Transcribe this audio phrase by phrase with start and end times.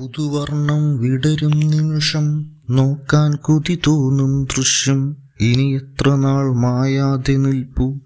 [0.00, 5.16] പുതുവർണം വിടരും നിമിഷം നോക്കാൻ കൊതി തോന്നും ദൃശ്യം.
[5.40, 8.00] ഇനി എത്ര നാൾ മായാതെ നിൽപ്പു?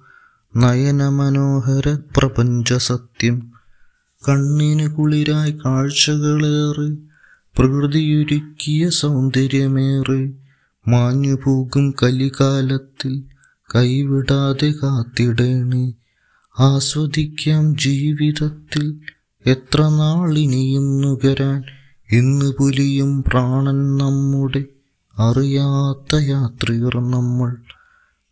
[0.57, 3.53] നയനമനോഹര പ്രപഞ്ച സത്യം
[4.29, 6.97] കണ്ണിന് കുളിരായി കാഴ്ചകളേറെ
[7.59, 10.33] പ്രകൃതിയൊരുക്കിയ സൗന്ദര്യമേറെ.
[10.89, 13.23] മാഞ്ഞു പോകും കലികാലത്തിൽ
[13.75, 15.93] കൈവിടാതെ കാത്തിടേണേ.
[16.59, 19.01] ആസ്വദിക്കാം ജീവിതത്തിൽ
[19.47, 21.63] എത്ര നാളിനിയും നുകരാൻ?
[22.13, 24.65] ഇന്ന് പുലിയും പ്രാണൻ നമ്മുടെ
[25.19, 27.57] അറിയാത്ത യാത്രികർ നമ്മൾ.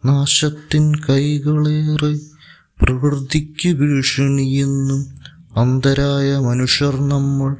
[0.04, 2.18] നാശത്തിൻ കൈകളേറെ
[2.82, 5.06] പ്രകൃതിക്ക് ഭീഷണിയെന്നും
[5.56, 7.56] അന്തരായ മനുഷ്യർ നമ്മൾ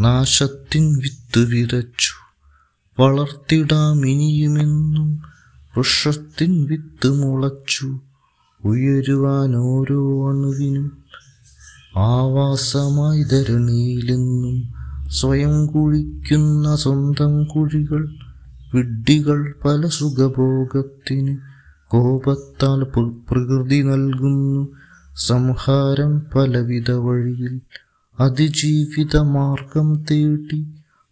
[0.00, 2.12] നാശത്തിൻ വിത്ത് വിതച്ചു.
[3.02, 5.22] വളർത്തിടാം ഇനിയുമെന്നും
[5.76, 8.00] വൃക്ഷത്തിൻ വിത്ത് മുളച്ചു.
[8.64, 11.06] ഉയരുവാൻ ഓരോ അണുവിനും
[11.98, 14.74] ആവാസമായി ധരണിയിലെന്നും
[15.08, 18.14] സ്വയം കുഴിക്കുന്ന സ്വന്തം കുഴികൾ
[18.74, 21.38] വിഡ്ഢികൾ പല സുഖഭോഗത്തിന്
[21.88, 24.68] കോപത്താൽ പ്ര- പ്രകൃതി നൽകുന്നു.
[25.16, 27.60] സംഹാരം പലവിധ വഴിയിൽ
[28.20, 30.66] അതിജീവിത മാർഗം തേടി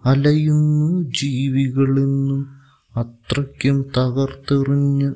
[0.07, 2.49] അലയുന്നു ജീവികളെന്നും
[2.97, 5.15] അത്രയ്ക്കും തകർത്തെറിഞ്ഞ്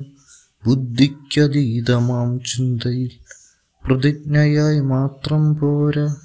[0.65, 3.11] ബുദ്ധിക്കതീതമാം ചിന്തയിൽ
[3.85, 6.15] പ്രതിജ്ഞയായി മാത്രം പോരാ.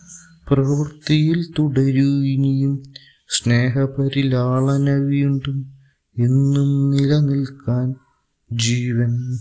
[0.48, 2.82] പ്രവൃത്തിയിൽ തുടരൂ ഇനിയും.
[3.28, 5.72] സ്നേഹപരിലാളനവിയുണ്ടും
[6.16, 7.94] എന്നും നിലനിൽക്കാൻ
[8.52, 9.38] ജീവൻ